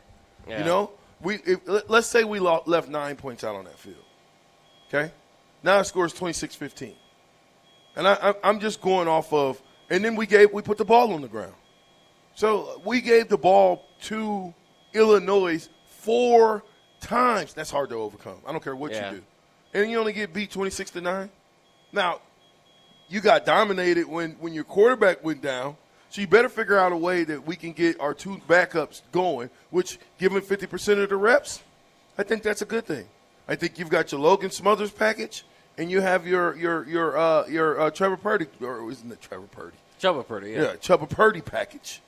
Yeah. 0.48 0.58
You 0.58 0.64
know, 0.64 0.90
we 1.22 1.36
if, 1.46 1.60
let- 1.66 1.88
let's 1.88 2.06
say 2.08 2.24
we 2.24 2.40
left 2.40 2.88
nine 2.88 3.14
points 3.16 3.44
out 3.44 3.54
on 3.54 3.64
that 3.64 3.78
field. 3.78 3.96
Okay, 4.88 5.12
now 5.62 5.78
the 5.78 5.84
score 5.84 6.06
is 6.06 6.14
26-15. 6.14 6.94
and 7.96 8.08
I, 8.08 8.14
I, 8.14 8.34
I'm 8.42 8.58
just 8.58 8.80
going 8.80 9.06
off 9.06 9.32
of. 9.32 9.62
And 9.90 10.04
then 10.04 10.16
we 10.16 10.26
gave 10.26 10.52
we 10.52 10.62
put 10.62 10.78
the 10.78 10.84
ball 10.84 11.12
on 11.12 11.20
the 11.22 11.28
ground. 11.28 11.54
So 12.34 12.80
we 12.84 13.00
gave 13.00 13.28
the 13.28 13.38
ball 13.38 13.84
to 14.02 14.52
Illinois 14.94 15.68
four 15.86 16.64
times. 17.00 17.54
That's 17.54 17.70
hard 17.70 17.90
to 17.90 17.96
overcome. 17.96 18.38
I 18.46 18.52
don't 18.52 18.62
care 18.62 18.76
what 18.76 18.92
Yeah. 18.92 19.10
you 19.12 19.16
do, 19.18 19.22
and 19.80 19.90
you 19.90 19.98
only 19.98 20.12
get 20.12 20.32
beat 20.32 20.50
26 20.50 20.90
to 20.92 21.00
nine. 21.00 21.30
Now 21.92 22.20
you 23.08 23.20
got 23.20 23.44
dominated 23.46 24.06
when, 24.06 24.32
when 24.32 24.52
your 24.52 24.64
quarterback 24.64 25.24
went 25.24 25.40
down. 25.42 25.76
So 26.10 26.20
you 26.22 26.26
better 26.26 26.48
figure 26.48 26.78
out 26.78 26.92
a 26.92 26.96
way 26.96 27.24
that 27.24 27.46
we 27.46 27.54
can 27.54 27.72
get 27.72 28.00
our 28.00 28.14
two 28.14 28.38
backups 28.48 29.02
going, 29.12 29.50
which, 29.70 29.98
given 30.18 30.40
50% 30.40 31.02
of 31.02 31.10
the 31.10 31.16
reps, 31.16 31.62
I 32.16 32.22
think 32.22 32.42
that's 32.42 32.62
a 32.62 32.64
good 32.64 32.86
thing. 32.86 33.06
I 33.46 33.56
think 33.56 33.78
you've 33.78 33.90
got 33.90 34.10
your 34.10 34.20
Logan 34.22 34.50
Smothers 34.50 34.90
package, 34.90 35.44
and 35.76 35.90
you 35.90 36.00
have 36.00 36.26
your 36.26 36.56
your 36.56 36.86
your 36.88 37.16
uh, 37.18 37.46
your 37.46 37.78
uh, 37.80 37.90
Trevor 37.90 38.16
Purdy, 38.16 38.46
or 38.62 38.90
isn't 38.90 39.10
it 39.12 39.20
Trevor 39.20 39.46
Purdy? 39.48 39.76
Chuba 40.00 40.26
Purdy, 40.26 40.52
Yeah, 40.52 40.74
Trevor 40.76 41.06
Purdy 41.06 41.40
package. 41.42 42.00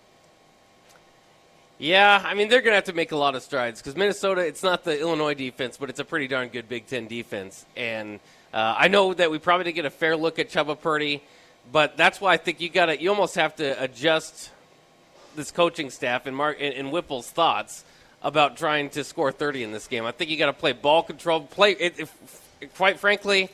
Yeah, 1.80 2.22
I 2.22 2.34
mean 2.34 2.50
they're 2.50 2.60
going 2.60 2.72
to 2.72 2.76
have 2.76 2.84
to 2.84 2.92
make 2.92 3.10
a 3.10 3.16
lot 3.16 3.34
of 3.34 3.42
strides 3.42 3.80
because 3.80 3.96
Minnesota. 3.96 4.42
It's 4.42 4.62
not 4.62 4.84
the 4.84 5.00
Illinois 5.00 5.32
defense, 5.32 5.78
but 5.78 5.88
it's 5.88 5.98
a 5.98 6.04
pretty 6.04 6.28
darn 6.28 6.48
good 6.48 6.68
Big 6.68 6.86
Ten 6.86 7.06
defense. 7.06 7.64
And 7.74 8.20
uh, 8.52 8.74
I 8.76 8.88
know 8.88 9.14
that 9.14 9.30
we 9.30 9.38
probably 9.38 9.64
didn't 9.64 9.76
get 9.76 9.84
a 9.86 9.90
fair 9.90 10.14
look 10.14 10.38
at 10.38 10.50
Chuba 10.50 10.78
Purdy, 10.78 11.22
but 11.72 11.96
that's 11.96 12.20
why 12.20 12.34
I 12.34 12.36
think 12.36 12.60
you 12.60 12.68
got 12.68 12.86
to. 12.86 13.00
You 13.00 13.08
almost 13.08 13.34
have 13.36 13.56
to 13.56 13.82
adjust 13.82 14.50
this 15.36 15.50
coaching 15.50 15.88
staff 15.88 16.26
and 16.26 16.36
Mark 16.36 16.58
and, 16.60 16.74
and 16.74 16.90
Whipple's 16.90 17.30
thoughts 17.30 17.82
about 18.22 18.58
trying 18.58 18.90
to 18.90 19.02
score 19.02 19.32
30 19.32 19.62
in 19.62 19.72
this 19.72 19.86
game. 19.86 20.04
I 20.04 20.12
think 20.12 20.30
you 20.30 20.36
got 20.36 20.46
to 20.46 20.52
play 20.52 20.72
ball 20.72 21.02
control. 21.02 21.40
Play 21.40 21.72
it, 21.72 22.10
quite 22.76 23.00
frankly, 23.00 23.48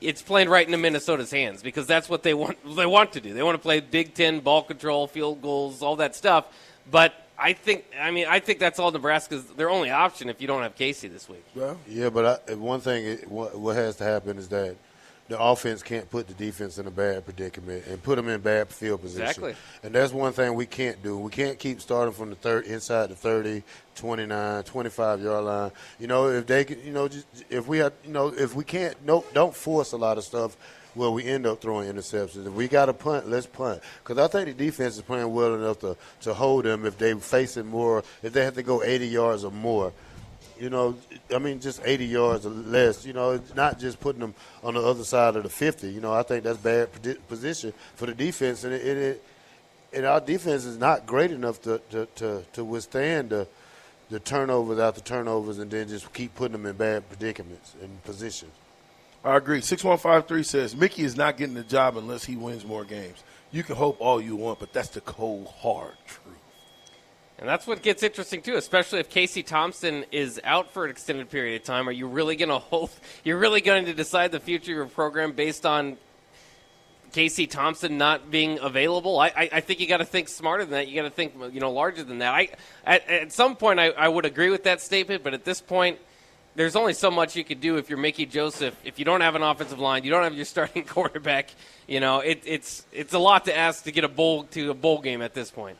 it's 0.00 0.22
playing 0.22 0.48
right 0.48 0.64
into 0.64 0.78
Minnesota's 0.78 1.32
hands 1.32 1.60
because 1.60 1.88
that's 1.88 2.08
what 2.08 2.22
they 2.22 2.34
want. 2.34 2.56
They 2.76 2.86
want 2.86 3.14
to 3.14 3.20
do. 3.20 3.34
They 3.34 3.42
want 3.42 3.56
to 3.56 3.62
play 3.62 3.80
Big 3.80 4.14
Ten 4.14 4.38
ball 4.38 4.62
control, 4.62 5.08
field 5.08 5.42
goals, 5.42 5.82
all 5.82 5.96
that 5.96 6.14
stuff. 6.14 6.46
But 6.88 7.14
I 7.38 7.52
think, 7.52 7.84
I 8.00 8.10
mean, 8.10 8.26
I 8.28 8.38
think 8.38 8.58
that's 8.60 8.78
all 8.78 8.90
Nebraska's 8.92 9.44
their 9.56 9.68
only 9.70 9.90
option 9.90 10.28
if 10.28 10.40
you 10.40 10.46
don't 10.46 10.62
have 10.62 10.76
Casey 10.76 11.08
this 11.08 11.28
week. 11.28 11.44
Well, 11.54 11.76
Yeah, 11.88 12.10
but 12.10 12.42
I, 12.48 12.54
one 12.54 12.80
thing, 12.80 13.04
it- 13.06 13.28
what, 13.30 13.58
what 13.58 13.76
has 13.76 13.96
to 13.96 14.04
happen 14.04 14.38
is 14.38 14.48
that 14.48 14.76
the 15.26 15.40
offense 15.40 15.82
can't 15.82 16.08
put 16.10 16.28
the 16.28 16.34
defense 16.34 16.76
in 16.76 16.86
a 16.86 16.90
bad 16.90 17.24
predicament 17.24 17.86
and 17.86 18.02
put 18.02 18.16
them 18.16 18.28
in 18.28 18.40
bad 18.42 18.68
field 18.68 19.00
position. 19.00 19.22
Exactly. 19.22 19.54
And 19.82 19.94
that's 19.94 20.12
one 20.12 20.34
thing 20.34 20.54
we 20.54 20.66
can't 20.66 21.02
do. 21.02 21.16
We 21.18 21.30
can't 21.30 21.58
keep 21.58 21.80
starting 21.80 22.12
from 22.12 22.28
the 22.28 22.36
third 22.36 22.66
inside 22.66 23.08
the 23.08 23.14
30, 23.16 23.62
29, 23.94 24.62
25 24.64 25.22
yard 25.22 25.44
line. 25.44 25.70
You 25.98 26.08
know, 26.08 26.28
if 26.28 26.46
they, 26.46 26.64
can, 26.64 26.78
you 26.84 26.92
know, 26.92 27.08
just 27.08 27.26
if 27.48 27.66
we 27.66 27.78
have, 27.78 27.94
you 28.04 28.12
know, 28.12 28.28
if 28.36 28.54
we 28.54 28.64
can't, 28.64 29.02
no, 29.06 29.24
don't 29.32 29.54
force 29.54 29.92
a 29.92 29.96
lot 29.96 30.18
of 30.18 30.24
stuff. 30.24 30.58
Where 30.94 31.10
we 31.10 31.24
end 31.24 31.46
up 31.46 31.60
throwing 31.60 31.92
interceptions. 31.92 32.46
If 32.46 32.52
we 32.52 32.68
got 32.68 32.86
to 32.86 32.92
punt, 32.92 33.28
let's 33.28 33.46
punt. 33.46 33.82
Because 34.02 34.18
I 34.18 34.28
think 34.28 34.56
the 34.56 34.64
defense 34.64 34.96
is 34.96 35.02
playing 35.02 35.32
well 35.32 35.54
enough 35.54 35.80
to, 35.80 35.96
to 36.20 36.34
hold 36.34 36.64
them 36.64 36.86
if 36.86 36.98
they 36.98 37.12
facing 37.14 37.66
more, 37.66 38.04
if 38.22 38.32
they 38.32 38.44
have 38.44 38.54
to 38.54 38.62
go 38.62 38.82
80 38.82 39.08
yards 39.08 39.44
or 39.44 39.50
more 39.50 39.92
you 40.58 40.70
know, 40.70 40.96
I 41.34 41.38
mean, 41.38 41.60
just 41.60 41.80
80 41.84 42.06
yards 42.06 42.46
or 42.46 42.50
less. 42.50 43.04
You 43.04 43.12
know, 43.12 43.32
it's 43.32 43.54
not 43.54 43.78
just 43.78 44.00
putting 44.00 44.20
them 44.20 44.34
on 44.62 44.74
the 44.74 44.80
other 44.80 45.04
side 45.04 45.36
of 45.36 45.42
the 45.42 45.48
50. 45.48 45.88
You 45.88 46.00
know, 46.00 46.12
I 46.12 46.22
think 46.22 46.44
that's 46.44 46.58
bad 46.58 46.88
position 47.28 47.72
for 47.96 48.06
the 48.06 48.14
defense, 48.14 48.64
and 48.64 48.72
it, 48.72 48.86
it, 48.86 48.96
it 48.96 49.24
and 49.92 50.06
our 50.06 50.20
defense 50.20 50.64
is 50.64 50.76
not 50.76 51.06
great 51.06 51.30
enough 51.30 51.62
to 51.62 51.80
to, 51.90 52.06
to, 52.16 52.44
to 52.52 52.64
withstand 52.64 53.30
the 53.30 53.48
the 54.10 54.20
turnovers 54.20 54.78
after 54.78 55.00
turnovers, 55.00 55.58
and 55.58 55.70
then 55.70 55.88
just 55.88 56.12
keep 56.12 56.34
putting 56.34 56.52
them 56.52 56.66
in 56.66 56.76
bad 56.76 57.08
predicaments 57.08 57.74
and 57.82 58.02
positions. 58.04 58.52
I 59.24 59.38
agree. 59.38 59.62
6153 59.62 60.42
says 60.42 60.76
Mickey 60.76 61.02
is 61.02 61.16
not 61.16 61.38
getting 61.38 61.54
the 61.54 61.62
job 61.62 61.96
unless 61.96 62.24
he 62.24 62.36
wins 62.36 62.64
more 62.64 62.84
games. 62.84 63.24
You 63.50 63.62
can 63.62 63.76
hope 63.76 63.96
all 63.98 64.20
you 64.20 64.36
want, 64.36 64.58
but 64.58 64.72
that's 64.72 64.88
the 64.88 65.00
cold, 65.00 65.46
hard 65.46 65.94
truth. 66.06 66.36
And 67.38 67.48
that's 67.48 67.66
what 67.66 67.82
gets 67.82 68.02
interesting 68.02 68.42
too, 68.42 68.56
especially 68.56 69.00
if 69.00 69.08
Casey 69.08 69.42
Thompson 69.42 70.04
is 70.12 70.40
out 70.44 70.70
for 70.72 70.84
an 70.84 70.90
extended 70.90 71.30
period 71.30 71.60
of 71.60 71.66
time. 71.66 71.88
Are 71.88 71.92
you 71.92 72.06
really 72.06 72.36
going 72.36 72.50
to 72.50 72.58
hold? 72.58 72.90
You're 73.24 73.38
really 73.38 73.62
going 73.62 73.86
to 73.86 73.94
decide 73.94 74.30
the 74.30 74.40
future 74.40 74.72
of 74.72 74.76
your 74.76 74.86
program 74.86 75.32
based 75.32 75.64
on 75.64 75.96
Casey 77.12 77.46
Thompson 77.46 77.96
not 77.96 78.30
being 78.30 78.58
available? 78.60 79.18
I, 79.18 79.28
I, 79.28 79.48
I 79.52 79.60
think 79.60 79.80
you 79.80 79.86
got 79.86 79.98
to 79.98 80.04
think 80.04 80.28
smarter 80.28 80.64
than 80.64 80.72
that. 80.72 80.88
You 80.88 80.96
got 80.96 81.08
to 81.08 81.10
think 81.10 81.34
you 81.52 81.60
know 81.60 81.72
larger 81.72 82.04
than 82.04 82.18
that. 82.18 82.34
I 82.34 82.48
at, 82.84 83.08
at 83.08 83.32
some 83.32 83.56
point 83.56 83.80
I, 83.80 83.88
I 83.90 84.06
would 84.08 84.26
agree 84.26 84.50
with 84.50 84.64
that 84.64 84.82
statement, 84.82 85.22
but 85.24 85.32
at 85.32 85.44
this 85.44 85.62
point. 85.62 85.98
There's 86.56 86.76
only 86.76 86.92
so 86.94 87.10
much 87.10 87.34
you 87.34 87.42
could 87.44 87.60
do 87.60 87.78
if 87.78 87.88
you're 87.88 87.98
Mickey 87.98 88.26
Joseph. 88.26 88.76
If 88.84 88.98
you 88.98 89.04
don't 89.04 89.20
have 89.22 89.34
an 89.34 89.42
offensive 89.42 89.78
line, 89.80 90.04
you 90.04 90.10
don't 90.10 90.22
have 90.22 90.34
your 90.34 90.44
starting 90.44 90.84
quarterback. 90.84 91.50
You 91.88 92.00
know, 92.00 92.20
it, 92.20 92.42
it's 92.44 92.86
it's 92.92 93.12
a 93.12 93.18
lot 93.18 93.44
to 93.46 93.56
ask 93.56 93.84
to 93.84 93.92
get 93.92 94.04
a 94.04 94.08
bowl 94.08 94.44
to 94.44 94.70
a 94.70 94.74
bowl 94.74 95.00
game 95.00 95.20
at 95.22 95.34
this 95.34 95.50
point. 95.50 95.76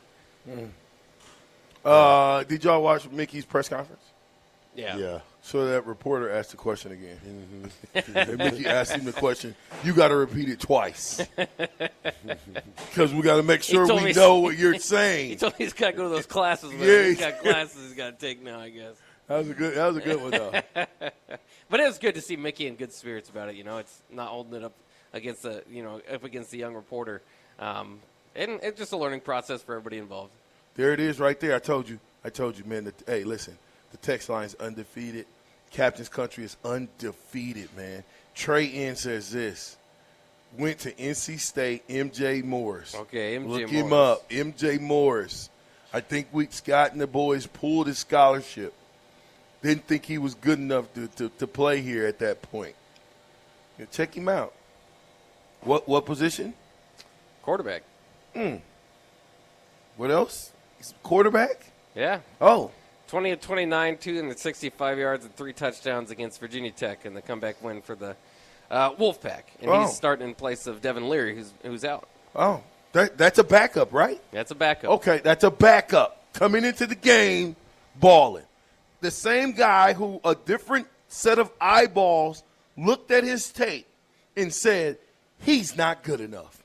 Uh, 1.84 2.42
did 2.44 2.64
y'all 2.64 2.82
watch 2.82 3.08
Mickey's 3.10 3.44
press 3.44 3.68
conference? 3.68 4.02
Yeah. 4.74 4.96
Yeah. 4.96 5.20
So 5.42 5.66
that 5.66 5.86
reporter 5.86 6.30
asked 6.30 6.52
the 6.52 6.56
question 6.56 6.92
again. 6.92 7.18
and 7.94 8.38
Mickey 8.38 8.66
asked 8.66 8.92
him 8.92 9.04
the 9.04 9.12
question. 9.12 9.54
You 9.84 9.92
got 9.92 10.08
to 10.08 10.16
repeat 10.16 10.48
it 10.48 10.58
twice 10.58 11.20
because 11.36 13.12
we 13.12 13.20
got 13.22 13.36
to 13.36 13.42
make 13.42 13.62
sure 13.62 13.86
we 13.86 14.04
me- 14.04 14.12
know 14.14 14.38
what 14.38 14.56
you're 14.56 14.78
saying. 14.78 15.28
He 15.30 15.36
saying. 15.36 15.38
told 15.38 15.52
me 15.58 15.66
he's 15.66 15.74
got 15.74 15.90
to 15.90 15.96
go 15.98 16.02
to 16.04 16.08
those 16.08 16.24
classes. 16.26 16.70
Man. 16.72 16.80
Yeah, 16.80 17.02
he's 17.04 17.18
he- 17.18 17.24
got 17.24 17.40
classes 17.40 17.82
he's 17.88 17.94
got 17.94 18.18
to 18.18 18.26
take 18.26 18.42
now, 18.42 18.58
I 18.58 18.70
guess. 18.70 18.94
That 19.28 19.38
was 19.38 19.50
a 19.50 19.54
good. 19.54 19.74
That 19.76 19.86
was 19.86 19.96
a 19.96 20.00
good 20.00 20.20
one 20.20 20.30
though. 20.30 20.52
But 21.70 21.80
it 21.80 21.86
was 21.86 21.98
good 21.98 22.14
to 22.14 22.20
see 22.20 22.36
Mickey 22.36 22.66
in 22.66 22.76
good 22.76 22.92
spirits 22.92 23.30
about 23.30 23.48
it. 23.48 23.56
You 23.56 23.64
know, 23.64 23.78
it's 23.78 24.02
not 24.10 24.28
holding 24.28 24.54
it 24.54 24.64
up 24.64 24.74
against 25.12 25.42
the 25.42 25.64
you 25.68 25.82
know 25.82 26.00
up 26.12 26.22
against 26.22 26.50
the 26.50 26.58
young 26.58 26.74
reporter, 26.74 27.22
um, 27.58 28.00
and 28.36 28.60
it's 28.62 28.78
just 28.78 28.92
a 28.92 28.96
learning 28.96 29.22
process 29.22 29.62
for 29.62 29.72
everybody 29.72 29.98
involved. 29.98 30.30
There 30.74 30.92
it 30.92 31.00
is, 31.00 31.18
right 31.18 31.38
there. 31.40 31.54
I 31.54 31.58
told 31.58 31.88
you. 31.88 31.98
I 32.24 32.30
told 32.30 32.58
you, 32.58 32.64
man. 32.64 32.84
That, 32.84 32.94
hey, 33.06 33.24
listen. 33.24 33.56
The 33.92 33.96
text 33.96 34.28
line's 34.28 34.54
undefeated. 34.56 35.26
Captain's 35.70 36.08
country 36.08 36.44
is 36.44 36.56
undefeated, 36.64 37.68
man. 37.76 38.04
Trey 38.34 38.70
N 38.70 38.96
says 38.96 39.30
this. 39.30 39.76
Went 40.58 40.80
to 40.80 40.92
NC 40.92 41.40
State. 41.40 41.88
MJ 41.88 42.44
Morris. 42.44 42.94
Okay, 42.94 43.36
MJ 43.36 43.48
Look 43.48 43.70
him 43.70 43.92
up. 43.92 44.28
MJ 44.30 44.80
Morris. 44.80 45.48
I 45.92 46.00
think 46.00 46.28
we 46.32 46.46
Scott 46.46 46.92
and 46.92 47.00
the 47.00 47.06
boys 47.06 47.46
pulled 47.46 47.86
his 47.86 47.98
scholarship. 47.98 48.74
Didn't 49.64 49.87
think 49.87 50.04
he 50.04 50.18
was 50.18 50.35
good 50.35 50.59
enough 50.59 50.92
to, 50.92 51.09
to, 51.09 51.30
to 51.38 51.47
play 51.47 51.80
here 51.80 52.06
at 52.06 52.18
that 52.18 52.42
point. 52.42 52.75
Yeah, 53.78 53.87
check 53.90 54.14
him 54.14 54.28
out. 54.28 54.52
What 55.62 55.88
what 55.88 56.04
position? 56.04 56.52
Quarterback. 57.42 57.83
Hmm. 58.35 58.56
What 59.97 60.11
else? 60.11 60.52
He's 60.76 60.92
quarterback? 61.02 61.73
Yeah. 61.94 62.21
Oh. 62.42 62.73
20 63.09 63.30
of 63.30 63.40
29, 63.40 63.97
265 63.97 64.99
yards 64.99 65.25
and 65.25 65.35
three 65.35 65.54
touchdowns 65.54 66.11
against 66.11 66.40
Virginia 66.40 66.71
Tech 66.71 67.06
in 67.06 67.14
the 67.14 67.23
comeback 67.23 67.62
win 67.62 67.80
for 67.80 67.94
the 67.94 68.16
uh, 68.71 68.90
Wolfpack. 68.97 69.44
And 69.62 69.71
Oh. 69.71 69.83
he's 69.87 69.94
starting 69.97 70.28
in 70.28 70.35
place 70.35 70.66
of 70.66 70.83
Devin 70.83 71.09
Leary, 71.09 71.35
who's, 71.37 71.52
who's 71.62 71.85
out. 71.87 72.06
Oh. 72.37 72.62
That, 72.92 73.16
that's 73.16 73.38
a 73.38 73.44
backup, 73.44 73.92
right? 73.94 74.21
That's 74.30 74.50
a 74.50 74.54
backup. 74.54 74.90
Okay, 74.90 75.21
that's 75.25 75.42
a 75.42 75.50
backup 75.50 76.23
coming 76.35 76.64
into 76.64 76.87
the 76.87 76.94
game, 76.94 77.56
balling. 77.97 78.44
The 79.04 79.11
same 79.11 79.52
guy 79.52 79.92
who 79.92 80.18
a 80.25 80.34
different 80.34 80.87
set 81.08 81.38
of 81.38 81.50
eyeballs 81.61 82.42
looked 82.75 83.11
at 83.11 83.23
his 83.23 83.52
tape 83.52 83.87
and 84.34 84.50
said 84.50 84.96
he's 85.40 85.76
not 85.76 86.02
good 86.02 86.23
enough. 86.23 86.62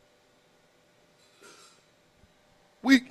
We, 2.82 3.02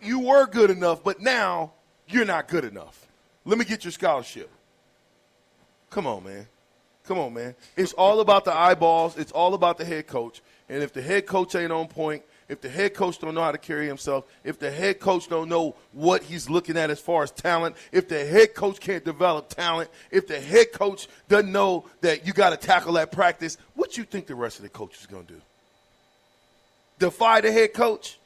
you 0.00 0.20
were 0.20 0.46
good 0.46 0.70
enough, 0.70 1.02
but 1.02 1.20
now 1.20 1.72
you're 2.06 2.24
not 2.24 2.46
good 2.46 2.64
enough. 2.64 3.08
Let 3.44 3.58
me 3.58 3.64
get 3.64 3.82
your 3.82 3.90
scholarship. 3.90 4.48
Come 5.90 6.06
on, 6.06 6.22
man. 6.22 6.46
Come 7.04 7.18
on, 7.18 7.34
man. 7.34 7.56
It's 7.76 7.92
all 7.92 8.20
about 8.20 8.44
the 8.44 8.54
eyeballs. 8.54 9.18
It's 9.18 9.32
all 9.32 9.54
about 9.54 9.78
the 9.78 9.84
head 9.84 10.06
coach. 10.06 10.42
And 10.68 10.80
if 10.80 10.92
the 10.92 11.02
head 11.02 11.26
coach 11.26 11.56
ain't 11.56 11.72
on 11.72 11.88
point, 11.88 12.22
if 12.48 12.60
the 12.60 12.68
head 12.68 12.94
coach 12.94 13.18
don't 13.18 13.34
know 13.34 13.42
how 13.42 13.52
to 13.52 13.58
carry 13.58 13.86
himself, 13.86 14.24
if 14.44 14.58
the 14.58 14.70
head 14.70 15.00
coach 15.00 15.28
don't 15.28 15.48
know 15.48 15.74
what 15.92 16.22
he's 16.22 16.50
looking 16.50 16.76
at 16.76 16.90
as 16.90 17.00
far 17.00 17.22
as 17.22 17.30
talent, 17.30 17.76
if 17.92 18.08
the 18.08 18.24
head 18.24 18.54
coach 18.54 18.80
can't 18.80 19.04
develop 19.04 19.48
talent, 19.48 19.90
if 20.10 20.26
the 20.26 20.40
head 20.40 20.72
coach 20.72 21.08
doesn't 21.28 21.50
know 21.50 21.86
that 22.00 22.26
you 22.26 22.32
got 22.32 22.50
to 22.50 22.56
tackle 22.56 22.94
that 22.94 23.12
practice, 23.12 23.58
what 23.74 23.96
you 23.96 24.04
think 24.04 24.26
the 24.26 24.34
rest 24.34 24.56
of 24.58 24.62
the 24.62 24.68
coach 24.68 24.98
is 24.98 25.06
going 25.06 25.26
to 25.26 25.34
do? 25.34 25.40
Defy 26.98 27.40
the 27.40 27.52
head 27.52 27.74
coach? 27.74 28.18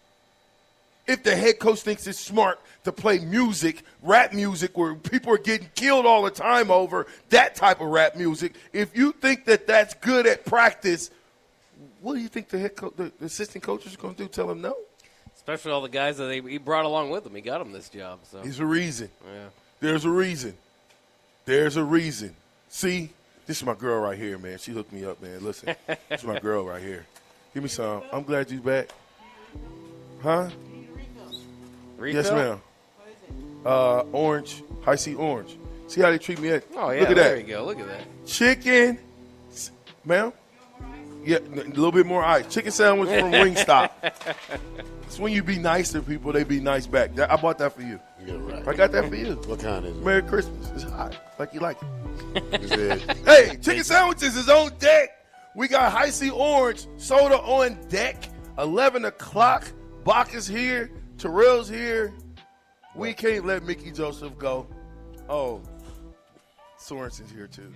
if 1.07 1.23
the 1.23 1.35
head 1.37 1.59
coach 1.59 1.81
thinks 1.81 2.07
it's 2.07 2.19
smart 2.19 2.61
to 2.85 2.93
play 2.93 3.19
music, 3.19 3.83
rap 4.03 4.33
music, 4.33 4.77
where 4.77 4.95
people 4.95 5.33
are 5.33 5.39
getting 5.39 5.69
killed 5.75 6.07
all 6.07 6.23
the 6.23 6.31
time 6.31 6.71
over 6.71 7.07
that 7.31 7.55
type 7.55 7.81
of 7.81 7.89
rap 7.89 8.17
music, 8.17 8.55
if 8.73 8.97
you 8.97 9.13
think 9.13 9.45
that 9.45 9.67
that's 9.67 9.95
good 9.95 10.27
at 10.27 10.45
practice, 10.45 11.11
what 12.07 12.15
do 12.15 12.21
you 12.21 12.29
think 12.29 12.49
the 12.49 12.59
head 12.61 12.77
co- 12.77 12.95
the, 12.97 13.11
assistant 13.21 13.65
coach 13.65 13.85
is 13.85 13.97
going 13.97 14.15
to 14.15 14.23
do? 14.23 14.29
Tell 14.29 14.49
him 14.49 14.61
no. 14.61 14.77
Especially 15.35 15.73
all 15.73 15.81
the 15.81 15.89
guys 15.89 16.19
that 16.19 16.27
they, 16.27 16.41
he 16.41 16.57
brought 16.57 16.85
along 16.85 17.11
with 17.11 17.27
him. 17.27 17.35
He 17.35 17.41
got 17.41 17.61
him 17.61 17.73
this 17.73 17.89
job. 17.89 18.21
So 18.31 18.43
There's 18.43 18.61
a 18.61 18.65
reason. 18.65 19.11
yeah. 19.27 19.47
There's 19.81 20.05
a 20.05 20.11
reason. 20.11 20.55
There's 21.47 21.77
a 21.77 21.83
reason. 21.83 22.37
See, 22.69 23.11
this 23.47 23.57
is 23.57 23.65
my 23.65 23.75
girl 23.75 24.01
right 24.01 24.17
here, 24.17 24.39
man. 24.39 24.57
She 24.59 24.71
hooked 24.71 24.93
me 24.93 25.05
up, 25.05 25.21
man. 25.21 25.43
Listen, 25.43 25.75
this 26.09 26.21
is 26.21 26.25
my 26.25 26.39
girl 26.39 26.65
right 26.65 26.81
here. 26.81 27.07
Give 27.53 27.65
me 27.65 27.69
some. 27.69 28.05
I'm 28.13 28.23
glad 28.23 28.53
you 28.53 28.61
back. 28.61 28.91
Huh? 30.23 30.49
Refill? 31.97 32.23
Yes, 32.23 32.31
ma'am. 32.31 32.61
Uh, 33.65 34.03
orange, 34.13 34.63
Hi-C 34.85 35.17
orange. 35.17 35.59
See 35.89 36.01
how 36.03 36.11
they 36.11 36.19
treat 36.19 36.39
me 36.39 36.51
at? 36.51 36.63
Oh 36.77 36.91
yeah, 36.91 37.01
Look 37.01 37.11
at 37.11 37.17
there 37.17 37.35
that. 37.35 37.41
you 37.41 37.47
go. 37.49 37.65
Look 37.65 37.81
at 37.81 37.89
that. 37.89 38.03
Chicken, 38.27 38.97
ma'am. 40.05 40.33
Yeah, 41.27 41.39
a 41.39 41.69
little 41.69 41.93
bit 41.93 42.07
more 42.07 42.23
ice. 42.25 42.47
Chicken 42.53 42.71
sandwich 42.71 43.09
from 43.09 43.33
Wingstop. 43.33 43.91
it's 45.03 45.19
when 45.19 45.33
you 45.33 45.43
be 45.43 45.59
nice 45.59 45.91
to 45.93 46.01
people, 46.03 46.33
they 46.33 46.45
be 46.45 46.61
nice 46.61 46.87
back. 46.87 47.15
That- 47.17 47.31
I 47.33 47.37
bought 47.37 47.59
that 47.59 47.73
for 47.75 47.83
you. 47.83 47.99
Yeah, 48.25 48.35
right. 48.39 48.67
I 48.67 48.75
got 48.75 48.93
that 48.93 49.09
for 49.09 49.15
you. 49.17 49.35
What 49.47 49.61
kind 49.61 49.85
is 49.85 49.97
it? 49.97 50.03
Merry 50.05 50.23
Christmas. 50.23 50.71
It's 50.75 50.85
hot, 50.85 51.17
like 51.39 51.53
you 51.53 51.61
like 51.61 51.79
it. 52.35 52.63
Is 52.63 52.71
it? 52.71 53.17
Hey, 53.25 53.57
chicken 53.61 53.85
sandwiches 53.85 54.37
is 54.37 54.49
on 54.49 54.71
deck. 54.79 55.11
We 55.57 55.69
got 55.69 55.91
Hi-C 55.93 56.31
orange 56.31 56.87
soda 56.97 57.39
on 57.39 57.79
deck. 57.89 58.29
Eleven 58.59 59.05
o'clock. 59.07 59.71
Bach 60.05 60.35
is 60.35 60.47
here. 60.47 60.91
Terrell's 61.19 61.69
here. 61.69 62.13
We 62.95 63.13
can't 63.15 63.45
let 63.47 63.65
Mickey 63.65 63.91
Joseph 63.91 64.39
go. 64.39 64.67
Oh, 65.29 65.61
Sorensen's 66.79 67.31
here 67.31 67.47
too. 67.47 67.73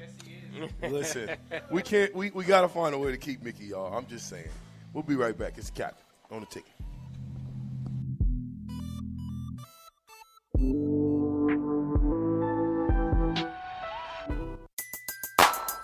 Listen, 0.88 1.30
we 1.70 1.82
can't. 1.82 2.14
We, 2.14 2.30
we 2.30 2.44
got 2.44 2.62
to 2.62 2.68
find 2.68 2.94
a 2.94 2.98
way 2.98 3.10
to 3.10 3.16
keep 3.18 3.42
Mickey, 3.42 3.66
y'all. 3.66 3.96
I'm 3.96 4.06
just 4.06 4.28
saying. 4.28 4.48
We'll 4.92 5.04
be 5.04 5.14
right 5.14 5.36
back. 5.36 5.56
It's 5.56 5.70
Captain 5.70 6.04
on 6.30 6.40
the 6.40 6.46
ticket. 6.46 6.72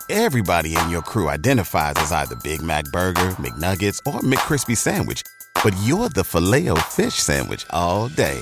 Everybody 0.09 0.75
in 0.75 0.89
your 0.89 1.01
crew 1.01 1.29
identifies 1.29 1.95
as 1.97 2.11
either 2.11 2.35
Big 2.37 2.61
Mac 2.61 2.85
Burger, 2.85 3.31
McNuggets, 3.41 3.99
or 4.05 4.21
McCrispy 4.21 4.75
Sandwich. 4.77 5.21
but 5.63 5.75
you're 5.83 6.09
the 6.09 6.23
Filet-O-Fish 6.23 7.15
Sandwich 7.15 7.65
all 7.71 8.07
day. 8.09 8.41